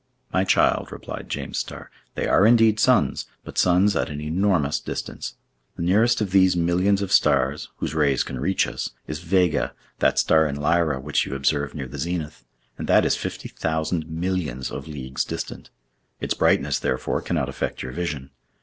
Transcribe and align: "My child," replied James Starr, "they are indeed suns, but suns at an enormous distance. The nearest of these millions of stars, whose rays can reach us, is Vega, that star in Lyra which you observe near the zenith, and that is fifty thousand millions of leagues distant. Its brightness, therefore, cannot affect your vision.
"My 0.33 0.45
child," 0.45 0.91
replied 0.91 1.29
James 1.29 1.59
Starr, 1.59 1.91
"they 2.15 2.25
are 2.25 2.47
indeed 2.47 2.79
suns, 2.79 3.27
but 3.43 3.59
suns 3.59 3.95
at 3.95 4.09
an 4.09 4.19
enormous 4.19 4.79
distance. 4.79 5.35
The 5.75 5.83
nearest 5.83 6.21
of 6.21 6.31
these 6.31 6.55
millions 6.57 7.03
of 7.03 7.11
stars, 7.11 7.69
whose 7.77 7.93
rays 7.93 8.23
can 8.23 8.39
reach 8.39 8.65
us, 8.65 8.89
is 9.05 9.19
Vega, 9.19 9.73
that 9.99 10.17
star 10.17 10.47
in 10.47 10.55
Lyra 10.55 10.99
which 10.99 11.27
you 11.27 11.35
observe 11.35 11.75
near 11.75 11.87
the 11.87 11.99
zenith, 11.99 12.43
and 12.79 12.87
that 12.87 13.05
is 13.05 13.15
fifty 13.15 13.49
thousand 13.49 14.07
millions 14.09 14.71
of 14.71 14.87
leagues 14.87 15.23
distant. 15.23 15.69
Its 16.19 16.33
brightness, 16.33 16.79
therefore, 16.79 17.21
cannot 17.21 17.47
affect 17.47 17.83
your 17.83 17.91
vision. 17.91 18.31